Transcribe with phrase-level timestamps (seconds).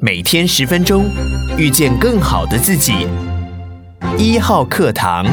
[0.00, 1.10] 每天十分钟，
[1.56, 3.08] 遇见更好的自己。
[4.16, 5.26] 一号课堂，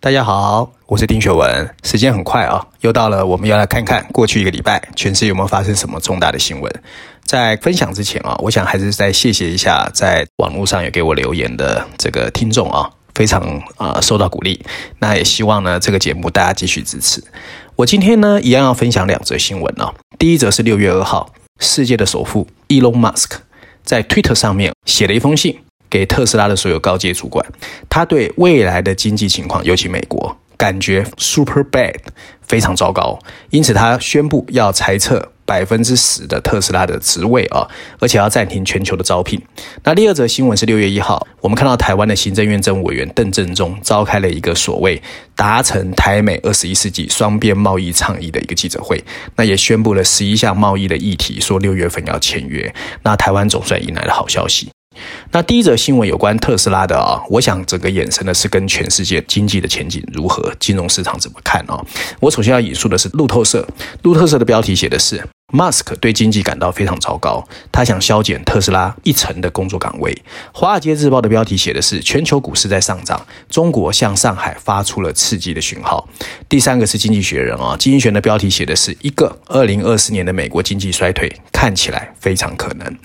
[0.00, 1.74] 大家好，我是丁学文。
[1.84, 6.82] 时间很快啊，又到了我们要来看看过去一个礼拜全世界有没有发生什么重大的新闻。
[7.22, 13.40] 在分享之前啊，我想还是再谢谢一下在网络上有给我留言的这个听众啊，非常
[13.76, 14.60] 啊、呃、受到鼓励。
[14.98, 17.22] 那也希望呢这个节目大家继续支持。
[17.76, 21.30] 我今天呢一样要分享两则新闻啊，第一则是六月二号。
[21.60, 23.38] 世界的首富 Elon Musk
[23.82, 25.58] 在 Twitter 上面写了一封信
[25.88, 27.44] 给特斯拉的所有高阶主管，
[27.88, 31.94] 他对未来的经济情况，尤其美国，感觉 super bad，
[32.42, 33.18] 非常糟糕，
[33.50, 35.30] 因此他宣布要裁撤。
[35.44, 37.66] 百分之十的特斯拉的职位啊，
[38.00, 39.40] 而且要暂停全球的招聘。
[39.82, 45.02] 那第二则新闻是六月一号，我们看到台湾的行政院政务委员邓正中召开了一个所谓
[45.36, 49.02] 达成台美二十一世纪双边贸易倡议的一个记者会，
[49.36, 52.74] 那也宣布了十一项贸易的议题，说六月份要签约。
[53.02, 54.70] 那台湾总算迎来了好消息。
[55.30, 61.84] 那第一则新闻有关特斯拉的啊，我想整个衍生的是跟全世界经济的前景如何，金融市场怎么看啊？
[62.20, 63.66] 我首先要引述的是路透社，
[64.02, 65.22] 路透社的标题写的是。
[65.52, 70.16] 马斯克对经济感到非常糟糕，他想削减特斯拉一成的工作岗位。
[70.52, 76.08] 华尔街日报的标题写的是全球股市在上涨，中国向上海发出了刺激的讯号。
[76.48, 82.96] 第三个是经济学人啊，经济学人的标题写的是一个二零二四年的美国经济衰退看起来非常可能。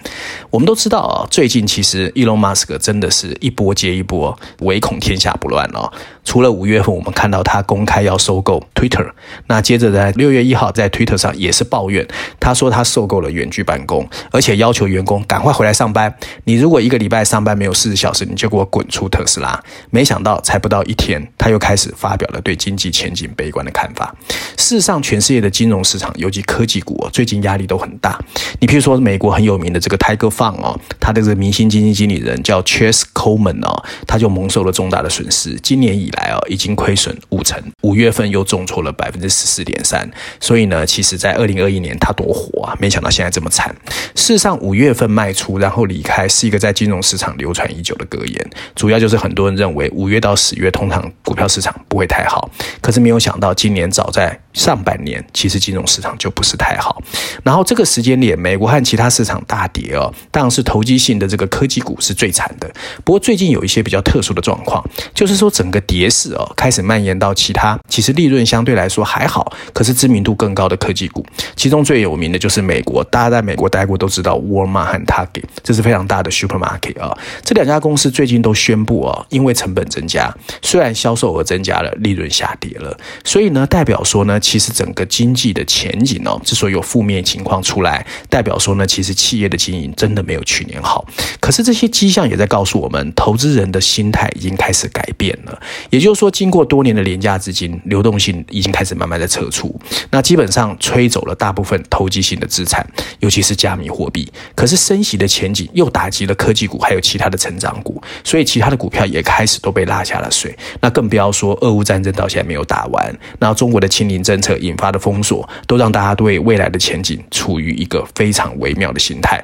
[0.49, 5.91] 我们都知道啊，最近其实伊隆马斯克真的是一波接一波，唯恐天下不乱哦。
[6.23, 9.11] 除了五月份我们看到他公开要收购 Twitter，
[9.47, 12.07] 那接着在六月一号在 Twitter 上也是抱怨。
[12.39, 16.13] 他说他受够了远距办公，而且要求员工赶快回来上班。
[16.43, 19.61] 你如果一个礼拜上班没有四十小时，你就给我滚出特斯拉。
[19.89, 24.13] 没想到才不到一天，他又开始发表了对经济前景悲观的看法。
[24.57, 28.19] 事实上，全世界的金融市场，尤其科技股最近压力都很大。
[28.59, 35.55] 你譬如说，美国很有名的这个 Tiger Fund 哦，他的这个明星基金经理人叫 Chase Coleman 哦，他就蒙受了重大的损失。
[35.61, 40.09] 今年以来哦，已经亏损五成，五月份又重挫了百分之十四点三。
[40.39, 42.39] 所以呢，其实在二零二一年他多。
[42.39, 42.75] 火啊！
[42.79, 43.75] 没想到现在这么惨。
[44.15, 52.49] 事实上，五月份卖出然后离开是一个在金融市场流传已久的格言，主要就是很多人认为五月到十月通常股票市场不会太好。
[52.81, 57.01] 可是没有想到，今年早在上半年，其实金融市场就不是太好。
[57.43, 62.71] 然后这个时间点，美国和其他市场大跌哦，当然是投机性的这个科技股是最惨的。
[63.03, 71.25] 不过最近有一些比较特殊的状况，就是说整个跌势哦开始蔓延到其他其实利润相对来说还好，可是知名度更高的科技股，
[71.55, 77.15] 其中最有有名的就是美国，大家在美国待过都知道沃尔玛和 Target，这是非常大的 supermarket 啊。
[77.43, 82.97] 这两家公司最近都宣布啊，因为成本增加，虽然销售额增加了，利润下跌了。
[83.23, 91.05] 所以呢，代表说呢，其实整个经济的前景哦，之所以有负面情况出来，代表说呢，其实企业的经营真的没有去年好。
[91.39, 95.59] 可是这些迹象也在告诉我们，投资人的心态已经开始改变了。
[95.89, 99.77] 也就是说，经过多年的廉价资金流动性已经开始慢慢的撤出，
[100.11, 102.87] 那基本上吹走了大部分投投机性的资产，
[103.19, 104.25] 尤其是加密货币。
[104.55, 110.57] 可是升息的前景又打击了科技股，还有其他的成长股，所以其他的股票也开始都被拉下了水。
[110.79, 119.43] 那更不要说俄乌战争到现在没有打完，那中国的清零政策引发的封锁，都让大家对未来的前景处于一个非常微妙的心态。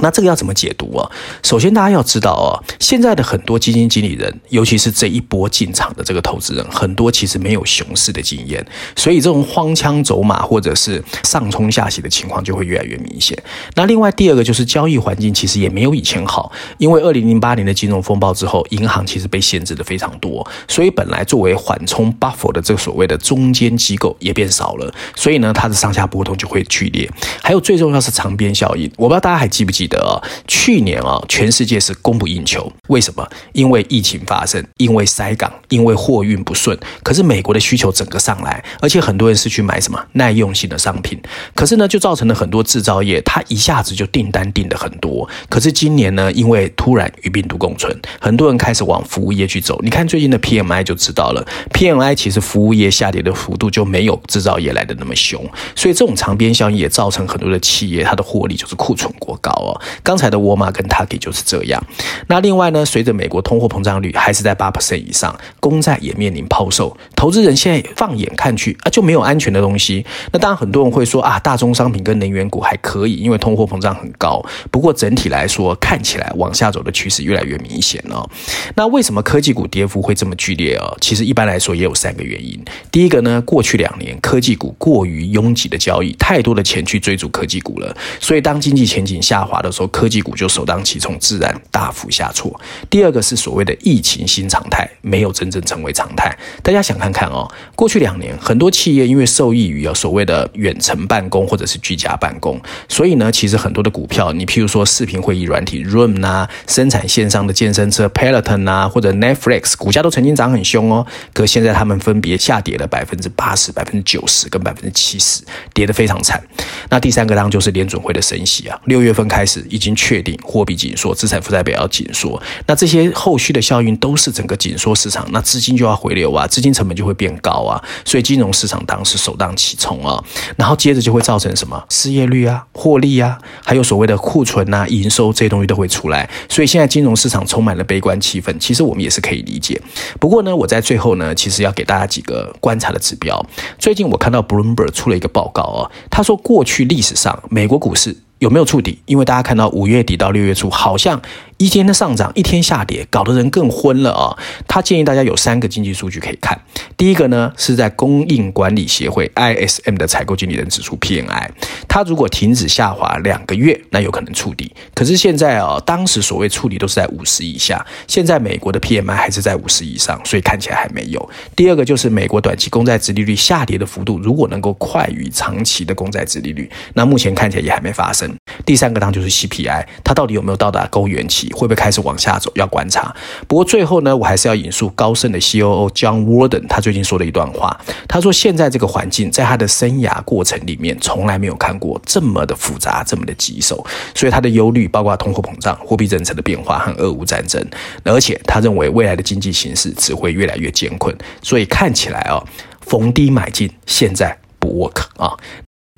[0.00, 1.10] 那这个要怎么解读啊？
[1.42, 8.64] 首先，大家要知道啊，现在的很多基金经理人，尤其是这一波进场的这个投资人，很多其实没有熊市的经验，
[8.96, 13.36] 所以这种荒腔走马或者是上冲下洗的情况就会越来越明显。
[13.74, 27.10] 那另外第二个就是交易环境其实也没有以前好，因为二零零八年的金融风暴之后，银行其实被限制的非常多，所以本来作为缓冲 buffer 的这个所谓的中间机构也变少了，所以呢，它的上下波动就会剧烈。
[27.42, 33.28] 还有最重要是长边效应，我不知道大家还记不记得的去年啊，全世界是供不应求，为什么？
[33.52, 36.78] 因为疫情发生，因为塞港，因为货运不顺。
[37.02, 41.20] 可是美国的需求整个上来，而且很多人是去买什么耐用性的商品。
[41.54, 45.28] 可是呢，就造成了很多制造业，它一下子就订单订的很多。
[45.48, 49.78] 可是今年呢，因为突然与病毒共存，很多人开始往服务业去走。
[49.82, 55.44] 你看最近的 PMI 就知道了，PMI 其实服务业下跌的幅度就没有制造业来的那么凶。
[55.74, 59.79] 所以这种长边效应也造成很多的企业，它的获利就是库存过高哦。
[60.02, 61.82] 刚才的沃玛跟 Target 就是这样。
[62.26, 70.04] 那另外呢，随着美国通货膨胀率还是在八 percent 以上，公债也面临抛售，投资人现在放眼看去啊，就没有安全的东西。
[70.32, 74.44] 那当然很多人会说啊，大宗商品跟能源股还可以，因为通货膨胀很高。
[74.70, 78.28] 不过整体来说，看起来往下走的趋势越来越明显了。
[78.74, 80.92] 那为什么科技股跌幅会这么剧烈啊？
[81.00, 82.62] 其实一般来说也有三个原因。
[82.90, 92.58] 第一个呢，过去两年科技股过于拥挤的交易，太多的钱去追逐科技股了，所以当经济前景下滑的时候，科技股就首当其冲，自然大幅下挫。
[92.88, 96.36] 第二个是所谓的疫情新常态，没有真正成为常态。
[96.62, 115.42] 大家想看看哦，过去两年很多企业因为受益于有所谓的远程办公或者是居家办公，所以呢，其实很多的股票，你譬如说视频会议软体 Zoom 呐、啊，生产线上的健身车 Peloton 呐、啊，或者 Netflix，股价都曾经涨很凶哦，可现在他们分别下跌了百分之八十、百分之九十跟百分之七十，
[115.74, 116.40] 跌得非常惨。
[116.88, 130.22] 那第三个当然就是联准会的升息啊，六月份开始已经确定货币紧缩，资产负债表要紧缩，那这些后续的效应都是整个紧缩市场，那资金就要回流啊，资金成本就会变高啊，所以金融市场当时首当其冲啊，
[130.56, 139.80] 然后接着就会造成什么失业率啊、获利啊，还有所谓的库存啊、营收这些东西都会出来，所以现在金融市场充满了悲观气氛，其实我们也是可以理解。
[140.18, 143.44] 不过呢，我在最后呢，其实要给大家几个观察的指标。
[143.78, 148.98] 最近我看到 Bloomberg 出了一个报告啊，他说过去历史上美国股市有没有触底？
[149.06, 151.22] 因为大家看到五月底到六月初好像。
[151.60, 154.34] 一天的上涨，一天下跌，搞得人更昏了啊！
[154.66, 156.58] 他建议大家有三个经济数据可以看。
[156.96, 161.50] 第一个呢，是在供应管理协会 ISM 的采购经理人指数 PMI，
[161.86, 164.74] 它如果停止下滑两个月，那有可能触底。
[164.94, 171.30] 可是现在啊，当时所谓触底都是在五十以下，现在美国的 PMI 还是在五十以上，所以看起来还没有。
[171.54, 178.34] 第二个就是美国短期公债殖利率下跌的幅度，如果能够快于长期的公债殖利率，那目前看起来也还没发生。
[178.64, 181.49] 第三个当就是 CPI，它到底有没有到达高原期？
[181.52, 182.50] 会不会开始往下走？
[182.54, 183.14] 要观察。
[183.46, 187.78] 不过最后呢，我还是要引述高盛的 COO John Warden，他最近说了一段话。
[188.08, 193.84] 他说：“现在这个环境，在他的生涯过程里面，从来没有看过这么的复杂，这么的棘手。
[194.14, 197.64] 所以他的忧虑包括通货膨胀、货币政策的变化和俄乌战争。
[198.04, 201.16] 而且他认为未来的经济形势只会越来越艰困。
[201.42, 202.42] 所以看起来啊，
[202.80, 205.36] 逢低买进，现在不 work 啊。”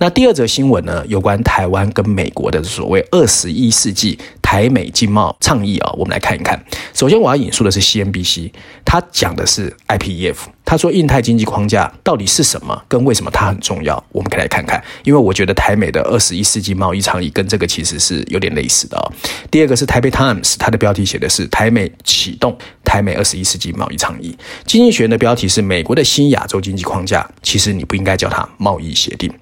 [0.03, 6.61] 那第二则新闻呢，有关台湾跟美国的所谓二十一世纪台美经贸倡议啊，我们来看一看。
[6.93, 8.51] 首先，我要引述的是 CNBC，
[8.85, 10.35] 他讲的是 IPEF，
[10.65, 14.83] 他说印太经济框架到底是什么，跟为什么它很重要，我们可以来看看。
[15.05, 19.13] 因为我觉得台美的二十一世纪贸易倡议跟这个其实是有点类似的哦。
[19.53, 24.37] 第二个是台北 Times，它的标题写的是台美启动台美二十一世纪贸易倡议。
[24.67, 29.33] 经济学人的标题是美国的新亚洲经济框架，其实你不应该叫它贸易协定。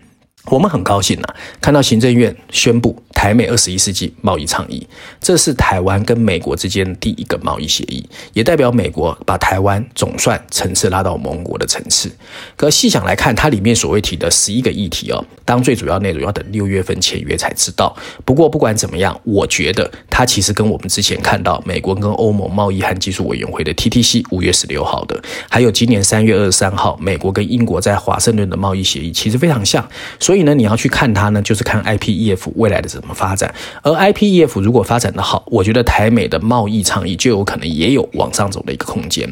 [0.47, 4.85] 我们很高兴呐、啊，看到行政院宣布台美二十一世纪贸易倡议，
[5.21, 12.11] 这是台湾跟美国之间第一个贸易协议，也代表美国把台湾总算层次拉到盟国的层次。
[12.57, 17.95] 可细想来看，它里面所谓提的十一个议题哦，当最主要内容要等六月份签约才知道。
[18.25, 19.89] 不过不管怎么样，我觉得
[20.21, 25.19] 它其实跟我们之前看到美国跟欧盟贸易和技术委员会的 TTC 五月十六号的，
[25.49, 29.83] 还有今年三月二十三号美国跟英国在华盛顿的贸易协议，其实非常像。
[30.19, 33.55] 所以呢，你要去看它呢，就是看 IPEF 未来的怎么发展。
[33.81, 39.27] 而 IPEF 如果发展的好，我觉得台美的贸易倡议就有可能也有往上走的一个空间。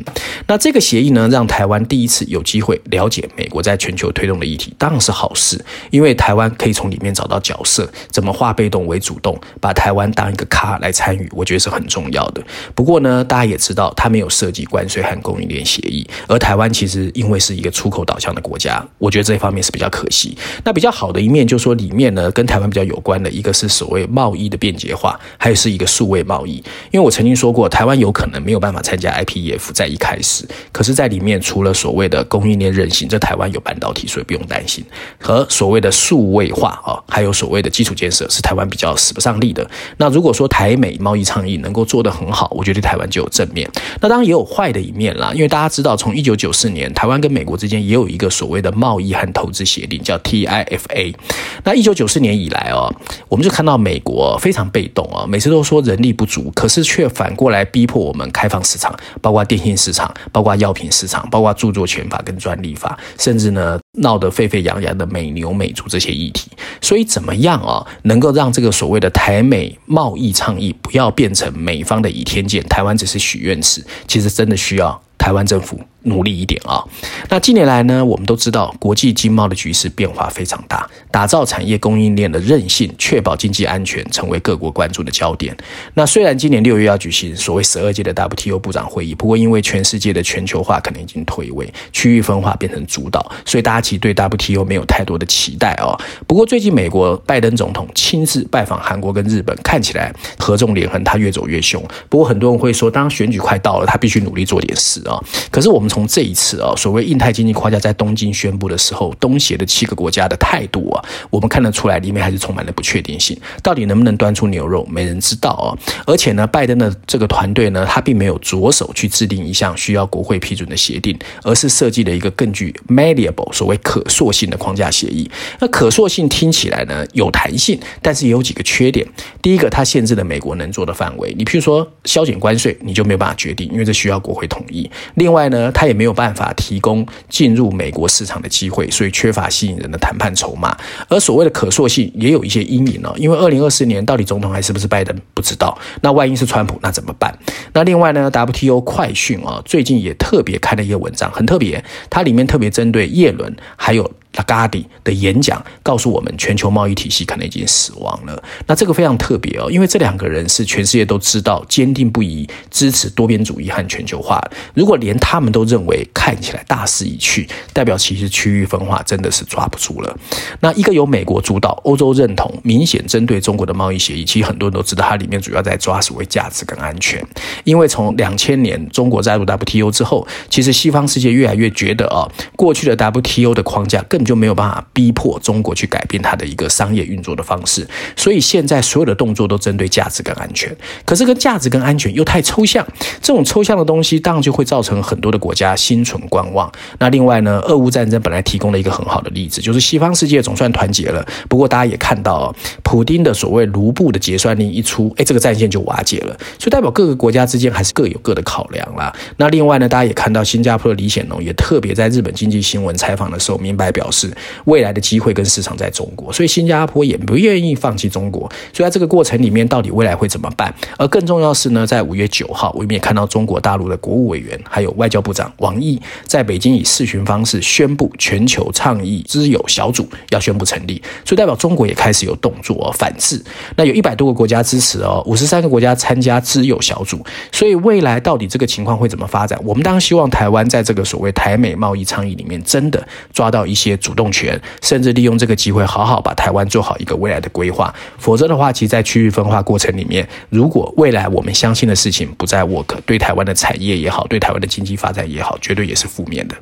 [0.47, 12.43] 那这个协议呢，让台湾第一次有机会了解美国在全球推动的议题，当然是好事，因为台湾可以从里面找到角色，怎么化被动为主动，把台湾当一个咖来参与，我觉得是很重要的。
[12.75, 20.37] 不过呢，大家也知道，它没有涉及关税和供应链协议，而台湾其实因为是一个出口导向的国家，我觉得这一方面是比较可惜。
[20.65, 20.89] 那比较。
[20.99, 26.57] 好的一面就是说，里面呢跟台湾比较有关的一个是所谓贸易的便捷化，还有是一个数位贸易。
[26.91, 34.85] 因为我曾经说过，台湾有可能没有办法参加 IPEF 在一开始，可是，在里面除了所谓的供应链韧性，这台湾有半导体，所以不用担心。
[35.21, 39.65] 和所谓的数位化啊，还有所谓的基础建设，是台湾比较使不上力的。
[39.99, 43.71] 那如果说台台美贸易倡议能够做得很好，我觉得台湾就有正面。
[44.01, 50.81] 那当然也有坏的一面啦，因为大家知道，从一九九四年台湾跟美国之间也有一个所谓的贸易和投资协定，叫 TIF。
[50.89, 51.15] A，
[51.63, 52.93] 那一九九四年以来哦，
[53.29, 66.51] 我们就看到美国非常被动啊，每次都说人力不足，可是却反过来逼迫我们开放市场，包括电信市场，包括药品市场，包括著作权法跟专利法，甚至呢闹得沸沸扬扬的美牛美猪这些议题。
[66.81, 75.79] 所以怎么样啊，能够让这个所谓的台美贸易倡抗议不要变成美方的倚天剑，台湾只是许愿池，其实真的需要台湾政府。
[76.03, 76.83] 努力一点啊。
[77.29, 85.55] 那近年来呢，我们都知道国际经贸的局势变化非常大，打造产业供应链的韧性，确保经济安全，成为各国关注的焦点。
[85.95, 95.99] 那虽然今年六月要举行所谓十二届的 WTO 部长会议，不过因为全世界的全球化可能已经退位，区域分化变成主导，所以大家其实对 WTO 没有太多的期待哦。
[96.27, 101.83] 不过最近美国拜登总统亲自拜访韩国跟日本，看起来合纵连横，他越走越凶。
[102.09, 105.19] 不过很多人会说，当选举快到了，他必须努力做点事啊。
[105.51, 113.39] 可是我们从这一次啊，所谓印太经济框架在东京宣布的时候，东协的七个国家的态度啊，我们看得出来里面还是充满了不确定性。
[113.63, 115.75] 到底能不能端出牛肉，没人知道啊。
[116.07, 125.31] 而且呢，拜登的这个团队呢，他并没有着手去制定一项需要国会批准的协定，而是设计了一个更具 malleable 所谓可塑性的框架协议。
[125.61, 129.07] 那可塑性听起来呢有弹性，但是也有几个缺点。
[129.41, 131.35] 第一个，它限制了美国能做的范围。
[131.37, 134.91] 你譬如说削减关税，你就没有办法决定，因为这需要国会同意。
[135.15, 140.77] 另外呢，他也没有办法提供进入美国市场的机会，所以缺乏吸引人的谈判筹码。
[141.09, 145.77] 而所谓的可塑性也有一些阴影哦，因为二零二四年到底总统还是不是拜登不知道。
[146.03, 147.37] 那万一是川普，那怎么办？
[147.73, 154.11] 那另外呢，WTO 快讯啊，最近也特别开了一个文章，很特别，它里面特别针对耶伦还有。
[154.39, 158.43] 拉加迪的演讲告诉我们，全球贸易体系可能已经死亡了。
[158.67, 164.41] 那这个非常特别哦，因为这两个人是全世界都知道坚定不移支持多边主义和全球化。
[164.75, 170.17] 如果连他们都认为看起来大势已去，代表其实区域分化真的是抓不住了。
[170.61, 177.25] 那一个由美国主导、欧洲认同、明显针对中国的贸易协议，其实很多人都知道，它里面主要在抓所谓价值跟安全。
[177.65, 190.77] 因为从两千年中国加入 WTO 之后，其实西方世界越来越觉得啊，过去的 WTO 的框架更就没有办法逼迫中国去改变它的一个商业运作的方式，所以现在所有的动作都针对价值跟安全。
[191.07, 192.87] 可是跟价值跟安全又太抽象，
[193.23, 196.71] 这种抽象的东西当然就会造成很多的国家心存观望。
[196.99, 201.27] 那另外呢，俄乌战争本来提供了一个很好的例子，就是西方世界总算团结了。
[201.49, 206.37] 不过大家也看到，普丁的所谓卢布的结算令一出，哎，这个战线就瓦解了。
[206.59, 209.11] 所以代表各个国家之间还是各有各的考量啦。
[209.39, 214.18] 那另外呢，大家也看到新加坡的李显龙也特别在日本经济新闻采访的时候明白表示。
[214.19, 218.51] 是未来的机会跟市场在中国，所以新加坡也不愿意放弃中国。
[218.73, 220.75] 所以在这个过程里面，到底未来会怎么办？
[220.97, 233.43] 而更重要是呢，在五月九号，我们也看到中国大陆的国务委员还有外交部长王毅在北京以视讯方式宣布全球倡议知友小组要宣布成立，所以代表中国也开始有动作反制。
[233.77, 237.25] 那有一百多个国家支持哦，五十三个国家参加知友小组。
[237.53, 239.59] 所以未来到底这个情况会怎么发展？
[239.65, 244.59] 我们当然希望台湾在这个所谓台美贸易倡议里面，真的抓到一些主动权。
[244.81, 247.95] 甚至利用这个机会，好好把台湾做好一个未来的规划。
[248.19, 256.55] 否则的话，其实，在区域分化过程里面，如果未来我们相信的事情不再 work，对台湾的产业也好，对台湾的经济发展也好，绝对也是负面的。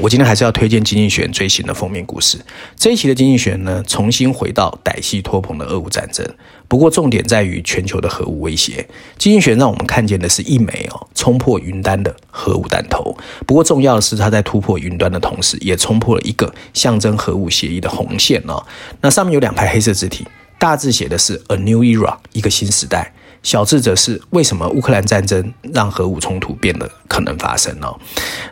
[0.00, 2.38] 我今天还是要推荐《经济学人》最新的封面故事。
[2.76, 6.24] 这一期的《经济学人》呢，重新回到歹戏托棚的俄乌战争，
[6.68, 8.80] 不过重点在于全球的核武威胁。
[9.18, 13.16] 《经济学人》让我们看见的是一枚哦冲破云端的核武弹头。
[13.44, 18.64] 不过重要的是，它在突破云端的同时，也冲破了一个象征核武协议的红线哦。
[19.00, 20.24] 那上面有两排黑色字体，
[20.60, 23.12] 大字写的是 “A New Era”，一个新时代。
[23.48, 27.88] 小智则是为什么乌克兰战争让核武冲突变得可能发生呢？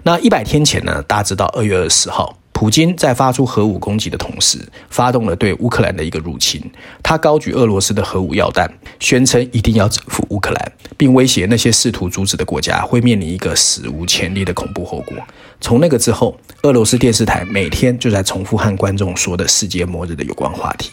[0.03, 1.03] 那一百天前呢？
[1.03, 6.59] 大家知道，二月二十号，普京在发出核武攻击的同时，发动了对乌克兰的一个入侵。
[7.03, 15.15] 他高举俄罗斯的核武药弹，宣称一定要征服乌克兰，并威胁那些试图阻止的国家会面临一个史无前例的恐怖后果。
[15.61, 20.91] 从那个之后，俄罗斯电视台每天就在重复和观众说的世界末日的有关话题。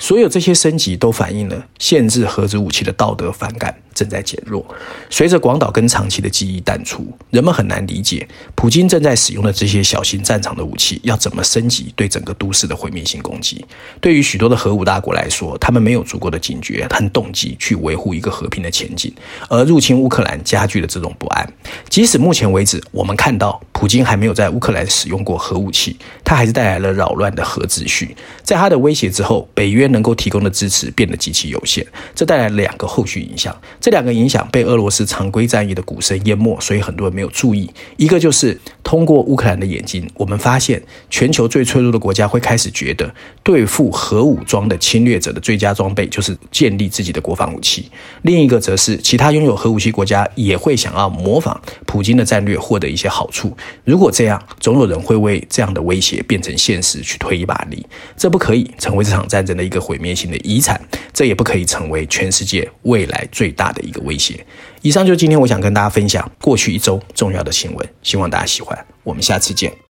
[0.00, 3.82] 所有这些升级都反映了限制核子武器的道德反感。
[3.94, 4.64] 正在减弱。
[5.10, 13.62] 随着广岛跟长崎的记忆淡出，人们很难理解普京正在使用的这些小型战场的武器要怎么升级对整个都市的毁灭性攻击。
[14.00, 19.12] 对于许多的核武大国来说，他们没有足够的警觉和动机去维护一个和平的前景，
[19.48, 21.52] 而入侵乌克兰加剧了这种不安。
[21.88, 28.16] 即使目前为止，我们看到普京还没有在乌克兰使用过核武器，他还是带来了扰乱的核秩序。
[28.42, 29.90] 在他的威胁之后，北约。
[29.90, 33.52] 能够提供的支持变得极其有限，这带来两个后续影响。
[33.90, 37.68] 这两个影响被俄罗斯常规战役的鼓声淹没，所以很多人没有注意。
[37.96, 40.80] 一个就是通过乌克兰的眼睛，我们发现
[41.10, 47.90] 全球最脆弱的国家会开始觉得，对付核武装的侵略者的最佳装备就是建立自己的国防武器。
[48.22, 53.56] 另一个则是，其他拥有核武器国家也会想要模仿普京的战略，获得一些好处。
[53.82, 57.84] 如果这样，总有人会为这样的威胁变成现实去推一把力。
[58.16, 60.80] 这不可以成为这场战争的一个毁灭性的遗产，
[61.12, 64.44] 这也不可以成为全世界未来最大 的一个威胁。
[64.82, 68.86] 以上就是今天我想跟大家分享过去一周重要的新闻，希望大家喜欢。
[69.02, 69.89] 我们下次见。